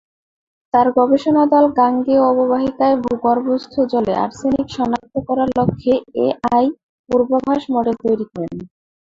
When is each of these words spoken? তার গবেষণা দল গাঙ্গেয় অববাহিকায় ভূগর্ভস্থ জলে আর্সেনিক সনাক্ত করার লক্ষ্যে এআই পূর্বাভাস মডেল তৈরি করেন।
তার 0.73 0.87
গবেষণা 0.97 1.43
দল 1.53 1.65
গাঙ্গেয় 1.77 2.23
অববাহিকায় 2.29 2.95
ভূগর্ভস্থ 3.03 3.73
জলে 3.91 4.13
আর্সেনিক 4.23 4.67
সনাক্ত 4.69 5.13
করার 5.27 5.49
লক্ষ্যে 5.57 5.93
এআই 6.25 6.65
পূর্বাভাস 7.09 7.61
মডেল 7.73 7.95
তৈরি 8.03 8.25
করেন। 8.31 8.57